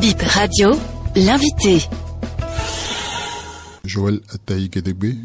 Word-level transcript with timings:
Bip 0.00 0.22
Radio, 0.22 0.70
l'invité. 1.14 1.78
Joël 3.84 4.20
Ataï 4.32 4.70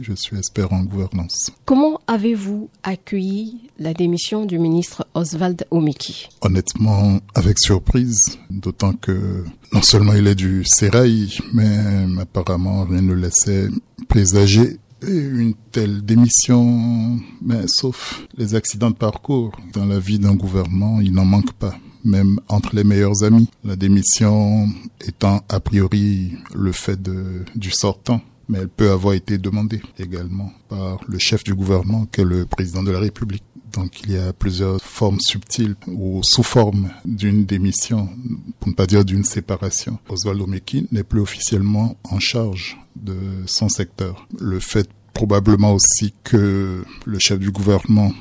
je 0.02 0.14
suis 0.16 0.38
expert 0.38 0.74
en 0.74 0.82
gouvernance. 0.84 1.52
Comment 1.64 2.02
avez-vous 2.08 2.70
accueilli 2.84 3.70
la 3.80 3.94
démission 3.94 4.46
du 4.46 4.60
ministre 4.60 5.08
Oswald 5.14 5.66
Omiki 5.72 6.28
Honnêtement, 6.42 7.20
avec 7.36 7.58
surprise, 7.58 8.20
d'autant 8.50 8.92
que 8.92 9.46
non 9.72 9.82
seulement 9.82 10.14
il 10.14 10.28
est 10.28 10.36
du 10.36 10.66
Sérail, 10.66 11.38
mais 11.54 12.06
apparemment 12.20 12.84
rien 12.84 13.02
ne 13.02 13.14
laissait 13.14 13.70
présager 14.10 14.78
une 15.08 15.54
telle 15.72 16.04
démission, 16.04 17.18
mais 17.42 17.66
sauf 17.68 18.26
les 18.38 18.56
accidents 18.56 18.92
de 18.92 18.96
parcours 18.96 19.54
dans 19.72 19.86
la 19.86 20.00
vie 20.00 20.20
d'un 20.20 20.36
gouvernement, 20.36 21.00
il 21.00 21.14
n'en 21.14 21.26
manque 21.26 21.54
pas 21.54 21.76
même 22.06 22.40
entre 22.48 22.76
les 22.76 22.84
meilleurs 22.84 23.24
amis. 23.24 23.50
La 23.64 23.76
démission 23.76 24.70
étant 25.06 25.42
a 25.50 25.60
priori 25.60 26.34
le 26.54 26.72
fait 26.72 27.00
du 27.02 27.72
sortant 27.72 28.22
mais 28.48 28.60
elle 28.60 28.70
peut 28.70 28.92
avoir 28.92 29.14
été 29.14 29.38
demandée 29.38 29.82
également 29.98 30.52
par 30.70 31.00
le 31.08 31.18
chef 31.18 31.44
du 31.44 31.56
gouvernement, 31.56 32.06
qui 32.12 32.22
est 32.22 32.26
le 32.26 32.46
président 32.46 32.84
de 32.84 32.92
la 32.92 33.00
République. 33.00 33.44
Donc 33.74 34.02
il 34.04 34.12
y 34.12 34.18
a 34.18 34.32
plusieurs 34.32 34.80
formes 34.82 35.20
subtiles 35.20 35.76
ou 35.88 36.22
sous 36.24 36.44
forme 36.44 36.90
d'une 37.04 37.46
démission, 37.46 38.10
pour 38.60 38.70
ne 38.70 38.74
pas 38.74 38.86
dire 38.86 39.04
d'une 39.04 39.26
séparation. 39.26 40.00
Oswald 40.08 40.48
Meki 40.48 40.88
n'est 40.92 41.04
plus 41.04 41.20
officiellement 41.20 41.98
en 42.04 42.20
charge 42.20 42.78
de 42.96 43.18
son 43.48 43.68
secteur. 43.68 44.28
Le 44.40 44.60
fait 44.60 44.88
probablement 45.16 45.74
aussi 45.74 46.14
que 46.24 46.84
le 47.06 47.20
chef 47.20 47.40
du 47.40 47.50
gouvernement 47.50 48.12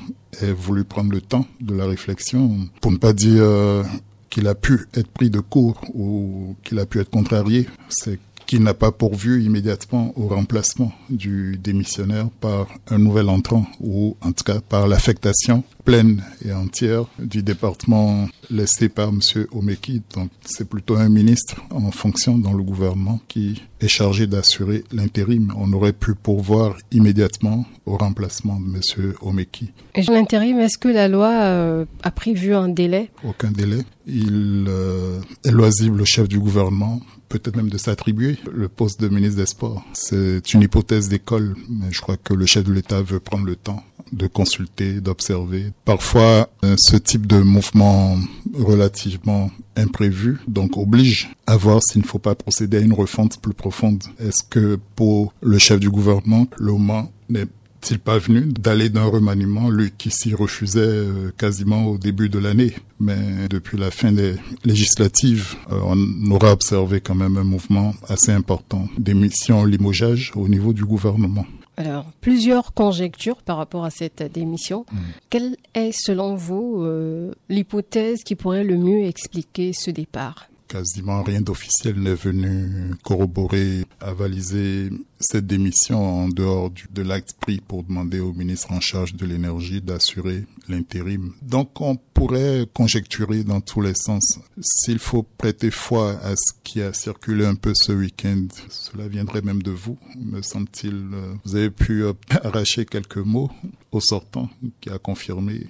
ait 0.41 0.53
voulu 0.53 0.85
prendre 0.85 1.11
le 1.11 1.21
temps 1.21 1.45
de 1.61 1.75
la 1.75 1.85
réflexion, 1.85 2.57
pour 2.81 2.91
ne 2.91 2.97
pas 2.97 3.13
dire 3.13 3.43
euh, 3.43 3.83
qu'il 4.29 4.47
a 4.47 4.55
pu 4.55 4.87
être 4.95 5.09
pris 5.09 5.29
de 5.29 5.41
court 5.41 5.79
ou 5.93 6.55
qu'il 6.63 6.79
a 6.79 6.85
pu 6.85 6.99
être 6.99 7.11
contrarié, 7.11 7.67
c'est 7.89 8.17
qu'il 8.45 8.63
n'a 8.63 8.73
pas 8.73 8.91
pourvu 8.91 9.43
immédiatement 9.43 10.13
au 10.15 10.27
remplacement 10.27 10.93
du 11.09 11.57
démissionnaire 11.61 12.29
par 12.39 12.67
un 12.89 12.97
nouvel 12.97 13.27
entrant 13.29 13.65
ou 13.81 14.15
en 14.21 14.31
tout 14.31 14.43
cas 14.43 14.59
par 14.61 14.87
l'affectation 14.87 15.63
pleine 15.85 16.23
et 16.43 16.51
entière 16.51 17.05
du 17.19 17.43
département 17.43 18.27
laissé 18.49 18.89
par 18.89 19.09
M. 19.09 19.19
Omeki. 19.51 20.01
Donc 20.15 20.31
c'est 20.43 20.67
plutôt 20.67 20.95
un 20.95 21.09
ministre 21.09 21.61
en 21.69 21.91
fonction 21.91 22.37
dans 22.37 22.53
le 22.53 22.63
gouvernement 22.63 23.21
qui 23.27 23.61
est 23.79 23.87
chargé 23.87 24.25
d'assurer 24.25 24.83
l'intérim. 24.91 25.53
On 25.55 25.71
aurait 25.73 25.93
pu 25.93 26.15
pourvoir 26.15 26.75
immédiatement 26.91 27.65
au 27.85 27.97
remplacement 27.97 28.59
de 28.59 28.65
M. 28.75 29.13
Omeki. 29.21 29.71
Et 29.93 30.01
l'intérim, 30.01 30.59
est-ce 30.59 30.79
que 30.79 30.87
la 30.87 31.07
loi 31.07 31.29
euh, 31.29 31.85
a 32.01 32.11
prévu 32.11 32.55
un 32.55 32.67
délai? 32.67 33.11
Aucun 33.23 33.51
délai. 33.51 33.83
Il 34.07 34.65
euh, 34.67 35.21
est 35.43 35.51
loisible 35.51 36.01
au 36.01 36.05
chef 36.05 36.27
du 36.27 36.39
gouvernement 36.39 36.99
peut-être 37.27 37.55
même 37.55 37.69
de 37.69 37.77
s'attribuer 37.77 38.37
le 38.51 38.69
poste 38.69 39.01
de 39.01 39.09
ministre 39.09 39.37
des 39.37 39.45
Sports. 39.45 39.83
C'est 39.93 40.53
une 40.53 40.61
hypothèse 40.61 41.09
d'école, 41.09 41.55
mais 41.67 41.91
je 41.91 41.99
crois 41.99 42.17
que 42.17 42.33
le 42.33 42.45
chef 42.45 42.63
de 42.63 42.71
l'État 42.71 43.01
veut 43.01 43.19
prendre 43.19 43.45
le 43.45 43.55
temps 43.55 43.83
de 44.11 44.27
consulter, 44.27 45.01
d'observer. 45.01 45.71
Parfois, 45.83 46.49
euh, 46.63 46.75
ce 46.79 46.95
type 46.95 47.27
de 47.27 47.41
mouvement 47.41 48.17
relativement 48.57 49.51
imprévu, 49.75 50.39
donc 50.47 50.77
oblige 50.77 51.29
à 51.45 51.57
voir 51.57 51.81
s'il 51.83 52.01
ne 52.01 52.07
faut 52.07 52.19
pas 52.19 52.33
procéder 52.33 52.77
à 52.77 52.79
une 52.79 52.93
refonte 52.93 53.39
plus 53.39 53.53
profonde. 53.53 54.03
Est-ce 54.19 54.43
que 54.49 54.79
pour 54.95 55.33
le 55.41 55.59
chef 55.59 55.79
du 55.79 55.89
gouvernement, 55.89 56.47
le 56.57 56.71
moment 56.71 57.11
n'est 57.29 57.45
il 57.91 57.99
pas 57.99 58.17
venu 58.17 58.41
d'aller 58.41 58.89
d'un 58.89 59.05
remaniement, 59.05 59.69
lui 59.69 59.91
qui 59.95 60.09
s'y 60.09 60.33
refusait 60.33 60.79
euh, 60.79 61.31
quasiment 61.37 61.85
au 61.85 61.97
début 61.97 62.29
de 62.29 62.39
l'année? 62.39 62.73
Mais 62.99 63.47
depuis 63.49 63.77
la 63.77 63.91
fin 63.91 64.11
des 64.11 64.35
législatives, 64.63 65.55
euh, 65.71 65.79
on 65.83 66.31
aura 66.31 66.51
observé 66.51 67.01
quand 67.01 67.15
même 67.15 67.37
un 67.37 67.43
mouvement 67.43 67.93
assez 68.07 68.31
important 68.31 68.87
d'émission 68.97 69.65
limogeage 69.65 70.31
au 70.35 70.47
niveau 70.47 70.73
du 70.73 70.85
gouvernement. 70.85 71.45
Alors, 71.77 72.05
plusieurs 72.21 72.73
conjectures 72.73 73.41
par 73.41 73.57
rapport 73.57 73.83
à 73.83 73.89
cette 73.89 74.23
démission. 74.31 74.85
Hmm. 74.91 74.97
Quelle 75.29 75.57
est, 75.73 75.91
selon 75.91 76.35
vous, 76.35 76.81
euh, 76.81 77.33
l'hypothèse 77.49 78.23
qui 78.23 78.35
pourrait 78.35 78.63
le 78.63 78.77
mieux 78.77 79.05
expliquer 79.05 79.73
ce 79.73 79.91
départ? 79.91 80.47
Quasiment 80.67 81.23
rien 81.23 81.41
d'officiel 81.41 81.99
n'est 81.99 82.15
venu 82.15 82.93
corroborer, 83.03 83.85
avaliser 83.99 84.89
cette 85.19 85.47
démission 85.47 86.23
en 86.23 86.29
dehors 86.29 86.71
de 86.91 87.01
l'acte 87.01 87.33
pris 87.39 87.61
pour 87.61 87.83
demander 87.83 88.19
au 88.19 88.33
ministre 88.33 88.71
en 88.71 88.79
charge 88.79 89.15
de 89.15 89.25
l'énergie 89.25 89.81
d'assurer 89.81 90.45
l'intérim. 90.67 91.33
Donc 91.41 91.81
on 91.81 91.95
pourrait 92.13 92.67
conjecturer 92.73 93.43
dans 93.43 93.61
tous 93.61 93.81
les 93.81 93.95
sens. 93.95 94.39
S'il 94.61 94.99
faut 94.99 95.23
prêter 95.23 95.71
foi 95.71 96.11
à 96.23 96.35
ce 96.35 96.53
qui 96.63 96.81
a 96.81 96.93
circulé 96.93 97.45
un 97.45 97.55
peu 97.55 97.73
ce 97.73 97.91
week-end, 97.91 98.47
cela 98.69 99.07
viendrait 99.07 99.41
même 99.41 99.63
de 99.63 99.71
vous, 99.71 99.97
me 100.19 100.41
semble-t-il. 100.41 101.07
Vous 101.43 101.55
avez 101.55 101.69
pu 101.69 102.03
arracher 102.43 102.85
quelques 102.85 103.17
mots 103.17 103.51
au 103.91 104.01
sortant 104.01 104.49
qui 104.81 104.89
a 104.89 104.97
confirmé 104.97 105.67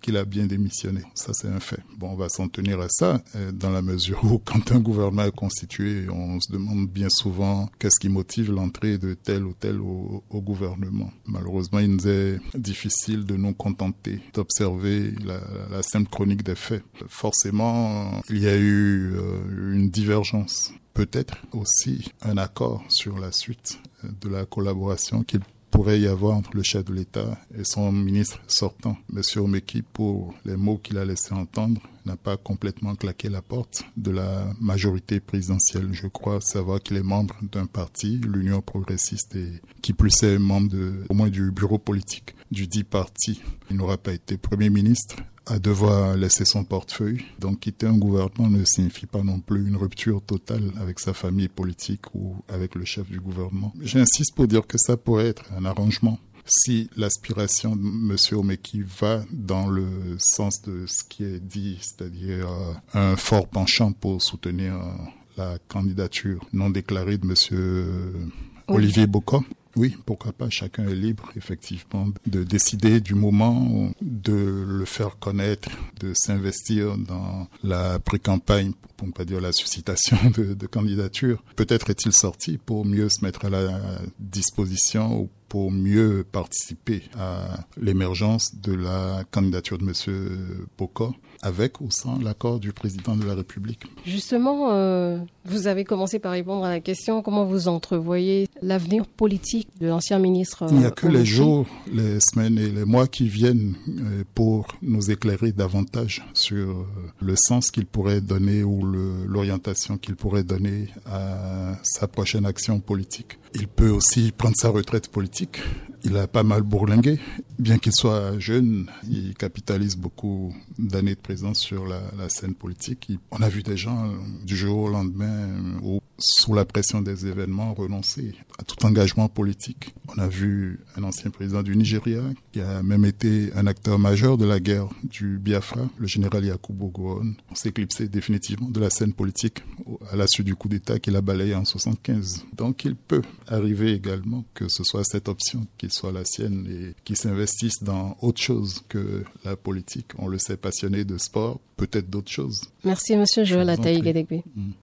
qu'il 0.00 0.16
a 0.16 0.24
bien 0.24 0.46
démissionné. 0.46 1.02
Ça, 1.14 1.32
c'est 1.32 1.48
un 1.48 1.60
fait. 1.60 1.80
Bon, 1.98 2.10
on 2.10 2.16
va 2.16 2.28
s'en 2.28 2.48
tenir 2.48 2.80
à 2.80 2.88
ça, 2.88 3.22
euh, 3.34 3.52
dans 3.52 3.70
la 3.70 3.82
mesure 3.82 4.22
où, 4.24 4.38
quand 4.44 4.72
un 4.72 4.80
gouvernement 4.80 5.24
est 5.24 5.34
constitué, 5.34 6.08
on 6.10 6.40
se 6.40 6.52
demande 6.52 6.88
bien 6.88 7.08
souvent 7.10 7.68
qu'est-ce 7.78 7.98
qui 8.00 8.08
motive 8.08 8.52
l'entrée 8.52 8.98
de 8.98 9.14
tel 9.14 9.44
ou 9.44 9.54
tel 9.54 9.80
au, 9.80 10.22
gouvernement. 10.30 11.10
Malheureusement, 11.24 11.78
il 11.78 11.96
nous 11.96 12.06
est 12.06 12.38
difficile 12.54 13.24
de 13.24 13.36
nous 13.36 13.54
contenter 13.54 14.20
d'observer 14.34 15.12
la, 15.24 15.82
simple 15.82 16.10
chronique 16.10 16.42
des 16.42 16.54
faits. 16.54 16.82
Forcément, 17.08 18.20
il 18.28 18.38
y 18.38 18.48
a 18.48 18.56
eu 18.56 19.14
euh, 19.14 19.74
une 19.74 19.88
divergence 19.88 20.72
peut-être 20.96 21.36
aussi 21.52 22.12
un 22.22 22.38
accord 22.38 22.82
sur 22.88 23.18
la 23.18 23.30
suite 23.30 23.78
euh, 24.04 24.08
de 24.20 24.28
la 24.30 24.46
collaboration 24.46 25.22
qu'il 25.22 25.40
pourrait 25.76 26.00
y 26.00 26.06
avoir 26.06 26.34
entre 26.34 26.56
le 26.56 26.62
chef 26.62 26.86
de 26.86 26.94
l'État 26.94 27.38
et 27.54 27.62
son 27.62 27.92
ministre 27.92 28.40
sortant, 28.46 28.96
M. 29.14 29.20
Omeki, 29.36 29.82
pour 29.82 30.32
les 30.46 30.56
mots 30.56 30.78
qu'il 30.78 30.96
a 30.96 31.04
laissé 31.04 31.34
entendre, 31.34 31.82
n'a 32.06 32.16
pas 32.16 32.38
complètement 32.38 32.94
claqué 32.94 33.28
la 33.28 33.42
porte 33.42 33.84
de 33.98 34.10
la 34.10 34.46
majorité 34.58 35.20
présidentielle. 35.20 35.90
Je 35.92 36.06
crois 36.06 36.40
savoir 36.40 36.80
qu'il 36.80 36.96
est 36.96 37.02
membre 37.02 37.36
d'un 37.42 37.66
parti, 37.66 38.18
l'Union 38.26 38.62
progressiste, 38.62 39.36
et 39.36 39.60
qui 39.82 39.92
plus 39.92 40.22
est 40.22 40.38
membre 40.38 40.76
au 41.10 41.14
moins 41.14 41.28
du 41.28 41.50
bureau 41.50 41.76
politique 41.76 42.34
du 42.50 42.66
dit 42.66 42.84
parti. 42.84 43.42
Il 43.70 43.76
n'aura 43.76 43.98
pas 43.98 44.14
été 44.14 44.38
Premier 44.38 44.70
ministre 44.70 45.16
à 45.46 45.58
devoir 45.58 46.16
laisser 46.16 46.44
son 46.44 46.64
portefeuille. 46.64 47.24
Donc 47.38 47.60
quitter 47.60 47.86
un 47.86 47.96
gouvernement 47.96 48.50
ne 48.50 48.64
signifie 48.64 49.06
pas 49.06 49.22
non 49.22 49.40
plus 49.40 49.66
une 49.66 49.76
rupture 49.76 50.22
totale 50.22 50.72
avec 50.80 50.98
sa 50.98 51.14
famille 51.14 51.48
politique 51.48 52.14
ou 52.14 52.36
avec 52.48 52.74
le 52.74 52.84
chef 52.84 53.08
du 53.08 53.20
gouvernement. 53.20 53.72
J'insiste 53.80 54.34
pour 54.34 54.46
dire 54.48 54.66
que 54.66 54.78
ça 54.78 54.96
pourrait 54.96 55.28
être 55.28 55.44
un 55.56 55.64
arrangement. 55.64 56.18
Si 56.48 56.88
l'aspiration 56.96 57.74
de 57.74 57.82
M. 57.82 58.16
Omeki 58.32 58.82
va 59.00 59.24
dans 59.32 59.66
le 59.66 60.16
sens 60.18 60.62
de 60.62 60.86
ce 60.86 61.02
qui 61.02 61.24
est 61.24 61.40
dit, 61.40 61.78
c'est-à-dire 61.80 62.48
euh, 62.48 62.72
un 62.94 63.16
fort 63.16 63.48
penchant 63.48 63.92
pour 63.92 64.22
soutenir 64.22 64.74
euh, 64.74 64.92
la 65.36 65.58
candidature 65.66 66.46
non 66.52 66.70
déclarée 66.70 67.18
de 67.18 67.26
M. 67.26 68.30
Olivier 68.68 69.06
Bocca, 69.06 69.40
oui, 69.76 69.96
pourquoi 70.06 70.32
pas, 70.32 70.48
chacun 70.50 70.88
est 70.88 70.94
libre 70.94 71.30
effectivement 71.36 72.08
de 72.26 72.42
décider 72.44 73.00
du 73.00 73.14
moment, 73.14 73.90
de 74.00 74.64
le 74.66 74.84
faire 74.84 75.18
connaître, 75.18 75.68
de 76.00 76.12
s'investir 76.14 76.96
dans 76.96 77.48
la 77.62 77.98
pré-campagne, 77.98 78.72
pour 78.96 79.06
ne 79.06 79.12
pas 79.12 79.24
dire 79.24 79.40
la 79.40 79.52
suscitation 79.52 80.16
de, 80.36 80.54
de 80.54 80.66
candidatures. 80.66 81.42
Peut-être 81.56 81.90
est-il 81.90 82.12
sorti 82.12 82.58
pour 82.58 82.84
mieux 82.84 83.08
se 83.08 83.22
mettre 83.24 83.44
à 83.44 83.50
la 83.50 84.00
disposition 84.18 85.28
pour 85.48 85.70
mieux 85.70 86.24
participer 86.30 87.02
à 87.18 87.64
l'émergence 87.80 88.54
de 88.60 88.72
la 88.72 89.24
candidature 89.30 89.78
de 89.78 89.84
M. 89.84 90.66
Bocca 90.78 91.10
avec 91.42 91.80
ou 91.80 91.88
sans 91.90 92.18
l'accord 92.18 92.60
du 92.60 92.72
président 92.72 93.16
de 93.16 93.24
la 93.24 93.34
République. 93.34 93.82
Justement, 94.04 94.70
euh, 94.72 95.18
vous 95.44 95.66
avez 95.66 95.84
commencé 95.84 96.18
par 96.18 96.32
répondre 96.32 96.64
à 96.64 96.70
la 96.70 96.80
question 96.80 97.22
comment 97.22 97.44
vous 97.44 97.68
entrevoyez 97.68 98.48
l'avenir 98.62 99.06
politique 99.06 99.68
de 99.80 99.86
l'ancien 99.86 100.18
ministre 100.18 100.66
Il 100.70 100.78
n'y 100.78 100.84
a 100.84 100.90
que 100.90 101.06
les 101.06 101.24
jours, 101.24 101.66
les 101.92 102.18
semaines 102.20 102.58
et 102.58 102.68
les 102.68 102.84
mois 102.84 103.06
qui 103.06 103.28
viennent 103.28 103.74
euh, 103.88 104.24
pour 104.34 104.66
nous 104.82 105.10
éclairer 105.10 105.52
davantage 105.52 106.24
sur 106.34 106.70
euh, 106.70 106.86
le 107.20 107.34
sens 107.36 107.70
qu'il 107.70 107.86
pourrait 107.86 108.20
donner 108.20 108.62
ou 108.62 108.82
l'orientation 109.26 109.98
qu'il 109.98 110.16
pourrait 110.16 110.44
donner 110.44 110.88
à 111.06 111.74
sa 111.82 112.08
prochaine 112.08 112.46
action 112.46 112.80
politique. 112.80 113.38
Il 113.54 113.68
peut 113.68 113.90
aussi 113.90 114.32
prendre 114.32 114.56
sa 114.56 114.68
retraite 114.68 115.08
politique 115.08 115.35
politique 115.36 115.60
il 116.06 116.16
a 116.16 116.26
pas 116.28 116.42
mal 116.44 116.62
bourlingué. 116.62 117.18
Bien 117.58 117.78
qu'il 117.78 117.92
soit 117.92 118.38
jeune, 118.38 118.90
il 119.10 119.34
capitalise 119.34 119.96
beaucoup 119.96 120.54
d'années 120.78 121.14
de 121.14 121.20
présence 121.20 121.58
sur 121.58 121.86
la, 121.86 122.00
scène 122.28 122.54
politique. 122.54 123.10
on 123.30 123.40
a 123.42 123.48
vu 123.48 123.62
des 123.62 123.76
gens 123.76 124.12
du 124.44 124.56
jour 124.56 124.78
au 124.78 124.88
lendemain, 124.88 125.48
ou 125.82 126.00
sous 126.18 126.54
la 126.54 126.64
pression 126.64 127.02
des 127.02 127.26
événements, 127.26 127.72
renoncer 127.74 128.34
à 128.58 128.64
tout 128.64 128.84
engagement 128.84 129.28
politique. 129.28 129.94
On 130.08 130.18
a 130.18 130.28
vu 130.28 130.80
un 130.96 131.02
ancien 131.04 131.30
président 131.30 131.62
du 131.62 131.76
Nigeria 131.76 132.20
qui 132.52 132.60
a 132.60 132.82
même 132.82 133.04
été 133.04 133.50
un 133.54 133.66
acteur 133.66 133.98
majeur 133.98 134.36
de 134.38 134.44
la 134.44 134.60
guerre 134.60 134.88
du 135.04 135.38
Biafra, 135.38 135.88
le 135.98 136.06
général 136.06 136.44
Yakubu 136.44 136.86
Gowon, 136.90 137.34
s'éclipser 137.54 138.08
définitivement 138.08 138.68
de 138.68 138.80
la 138.80 138.90
scène 138.90 139.12
politique 139.12 139.62
à 140.10 140.16
la 140.16 140.26
suite 140.26 140.46
du 140.46 140.56
coup 140.56 140.68
d'État 140.68 140.98
qu'il 140.98 141.16
a 141.16 141.20
balayé 141.20 141.54
en 141.54 141.64
75. 141.64 142.44
Donc 142.56 142.84
il 142.84 142.96
peut 142.96 143.22
arriver 143.46 143.92
également 143.92 144.44
que 144.54 144.68
ce 144.68 144.84
soit 144.84 145.04
cette 145.04 145.28
option 145.28 145.66
qui 145.78 145.90
soit 145.96 146.12
la 146.12 146.24
sienne 146.24 146.66
et 146.70 146.94
qui 147.04 147.16
s'investisse 147.16 147.82
dans 147.82 148.16
autre 148.20 148.40
chose 148.40 148.82
que 148.88 149.24
la 149.44 149.56
politique. 149.56 150.12
On 150.18 150.28
le 150.28 150.38
sait 150.38 150.56
passionné 150.56 151.04
de 151.04 151.18
sport, 151.18 151.60
peut-être 151.76 152.10
d'autres 152.10 152.30
choses. 152.30 152.62
Merci 152.84 153.16
Monsieur 153.16 153.44
Joël 153.44 153.70
Ataï 153.70 154.02